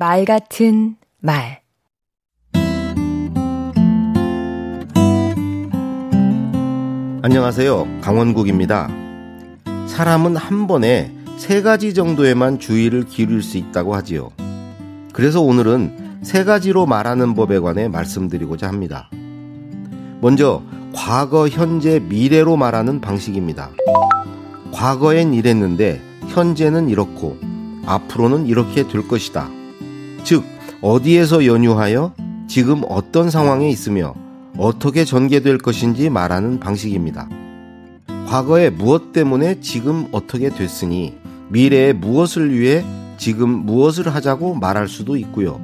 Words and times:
말 0.00 0.24
같은 0.24 0.96
말 1.20 1.60
안녕하세요. 7.20 8.00
강원국입니다. 8.00 8.88
사람은 9.88 10.36
한 10.36 10.66
번에 10.66 11.14
세 11.36 11.60
가지 11.60 11.92
정도에만 11.92 12.58
주의를 12.58 13.04
기울일 13.04 13.42
수 13.42 13.58
있다고 13.58 13.94
하지요. 13.94 14.30
그래서 15.12 15.42
오늘은 15.42 16.20
세 16.22 16.44
가지로 16.44 16.86
말하는 16.86 17.34
법에 17.34 17.58
관해 17.58 17.86
말씀드리고자 17.88 18.68
합니다. 18.68 19.10
먼저 20.22 20.62
과거, 20.94 21.46
현재, 21.46 21.98
미래로 21.98 22.56
말하는 22.56 23.02
방식입니다. 23.02 23.68
과거엔 24.72 25.34
이랬는데 25.34 26.00
현재는 26.28 26.88
이렇고 26.88 27.36
앞으로는 27.84 28.46
이렇게 28.46 28.88
될 28.88 29.06
것이다. 29.06 29.59
즉, 30.24 30.44
어디에서 30.80 31.46
연유하여 31.46 32.14
지금 32.48 32.82
어떤 32.88 33.30
상황에 33.30 33.68
있으며 33.68 34.14
어떻게 34.56 35.04
전개될 35.04 35.58
것인지 35.58 36.10
말하는 36.10 36.58
방식입니다. 36.60 37.28
과거에 38.26 38.70
무엇 38.70 39.12
때문에 39.12 39.60
지금 39.60 40.06
어떻게 40.12 40.50
됐으니 40.50 41.14
미래에 41.48 41.92
무엇을 41.92 42.56
위해 42.56 42.84
지금 43.18 43.50
무엇을 43.50 44.14
하자고 44.14 44.54
말할 44.54 44.88
수도 44.88 45.16
있고요. 45.16 45.60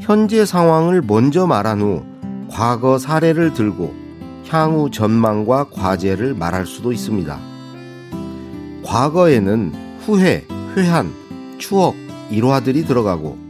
현재 0.00 0.44
상황을 0.44 1.02
먼저 1.02 1.46
말한 1.46 1.80
후 1.80 2.04
과거 2.50 2.98
사례를 2.98 3.54
들고 3.54 3.94
향후 4.48 4.90
전망과 4.90 5.70
과제를 5.70 6.34
말할 6.34 6.66
수도 6.66 6.92
있습니다. 6.92 7.38
과거에는 8.84 9.72
후회, 10.00 10.44
회한, 10.76 11.12
추억, 11.58 11.94
일화들이 12.30 12.84
들어가고 12.84 13.47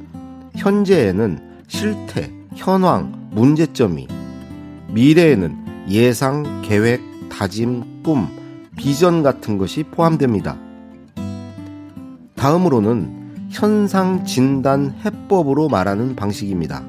현재에는 0.59 1.39
실태, 1.69 2.31
현황, 2.57 3.31
문제점이 3.31 4.09
미래에는 4.93 5.57
예상, 5.89 6.63
계획, 6.63 7.01
다짐, 7.31 8.03
꿈, 8.03 8.29
비전 8.77 9.23
같은 9.23 9.57
것이 9.57 9.85
포함됩니다. 9.85 10.57
다음으로는 12.35 13.49
현상 13.51 14.25
진단 14.25 14.95
해법으로 15.05 15.69
말하는 15.69 16.17
방식입니다. 16.17 16.83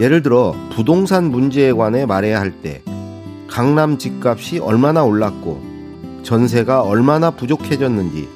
예를 0.00 0.22
들어 0.22 0.54
부동산 0.74 1.24
문제에 1.30 1.72
관해 1.72 2.06
말해야 2.06 2.40
할 2.40 2.62
때 2.62 2.82
강남 3.46 3.98
집값이 3.98 4.58
얼마나 4.58 5.04
올랐고 5.04 5.60
전세가 6.22 6.82
얼마나 6.82 7.30
부족해졌는지 7.30 8.28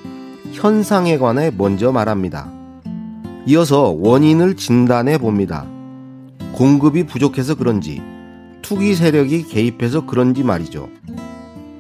현상에 0.53 1.17
관해 1.19 1.51
먼저 1.57 1.93
말합니다. 1.93 2.64
이어서 3.47 3.95
원인을 3.99 4.57
진단해 4.57 5.19
봅니다. 5.19 5.67
공급이 6.53 7.05
부족해서 7.05 7.55
그런지 7.55 8.01
투기 8.63 8.95
세력이 8.95 9.49
개입해서 9.49 10.07
그런지 10.07 10.43
말이죠. 10.43 10.89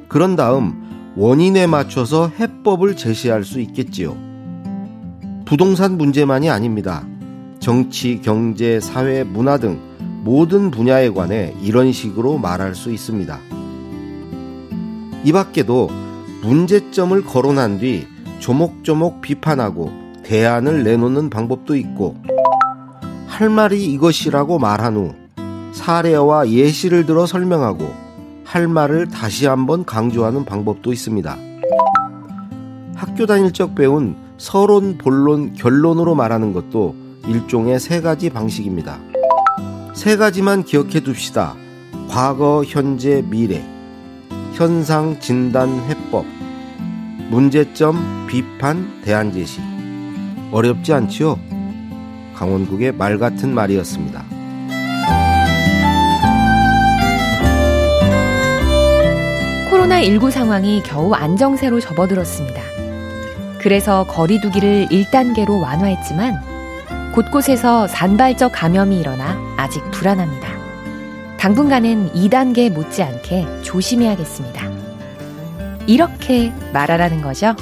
그런 0.08 0.36
다음 0.36 1.14
원인에 1.16 1.66
맞춰서 1.66 2.28
해법을 2.28 2.96
제시할 2.96 3.44
수 3.44 3.60
있겠지요. 3.60 4.16
부동산 5.46 5.96
문제만이 5.96 6.50
아닙니다. 6.50 7.06
정치, 7.60 8.20
경제, 8.20 8.78
사회, 8.78 9.24
문화 9.24 9.56
등 9.56 9.80
모든 10.22 10.70
분야에 10.70 11.10
관해 11.10 11.54
이런 11.62 11.92
식으로 11.92 12.36
말할 12.36 12.74
수 12.74 12.92
있습니다. 12.92 13.38
이 15.24 15.32
밖에도 15.32 15.88
문제점을 16.42 17.24
거론한 17.24 17.78
뒤 17.78 18.06
조목조목 18.40 19.22
비판하고 19.22 20.03
대안을 20.25 20.83
내놓는 20.84 21.30
방법도 21.30 21.77
있고 21.77 22.17
할 23.27 23.50
말이 23.50 23.84
이것이라고 23.92 24.58
말한 24.58 24.97
후 24.97 25.14
사례와 25.72 26.48
예시를 26.48 27.06
들어 27.06 27.27
설명하고 27.27 27.92
할 28.45 28.69
말을 28.69 29.08
다시 29.08 29.47
한번 29.47 29.84
강조하는 29.84 30.45
방법도 30.45 30.92
있습니다. 30.92 31.36
학교 32.95 33.27
다닐 33.27 33.52
적 33.52 33.74
배운 33.74 34.17
서론, 34.39 34.98
본론, 34.98 35.52
결론으로 35.55 36.14
말하는 36.14 36.52
것도 36.52 36.95
일종의 37.27 37.80
세 37.80 38.01
가지 38.01 38.30
방식입니다. 38.30 38.98
세 39.95 40.17
가지만 40.17 40.64
기억해 40.64 41.01
둡시다. 41.07 41.55
과거, 42.08 42.63
현재, 42.67 43.23
미래. 43.29 43.64
현상, 44.52 45.18
진단, 45.20 45.68
해법. 45.89 46.24
문제점, 47.30 48.27
비판, 48.29 49.01
대안 49.02 49.33
제시. 49.33 49.61
어렵지 50.54 50.92
않지요? 50.92 51.36
강원국의 52.36 52.92
말 52.92 53.18
같은 53.18 53.52
말이었습니다. 53.52 54.24
코로나19 59.68 60.30
상황이 60.30 60.80
겨우 60.84 61.12
안정세로 61.12 61.80
접어들었습니다. 61.80 62.62
그래서 63.58 64.06
거리두기를 64.06 64.86
1단계로 64.92 65.60
완화했지만 65.60 66.40
곳곳에서 67.14 67.88
산발적 67.88 68.52
감염이 68.52 69.00
일어나 69.00 69.36
아직 69.56 69.82
불안합니다. 69.90 70.48
당분간은 71.36 72.12
2단계 72.12 72.72
못지않게 72.72 73.62
조심해야겠습니다. 73.62 74.70
이렇게 75.88 76.52
말하라는 76.72 77.22
거죠. 77.22 77.56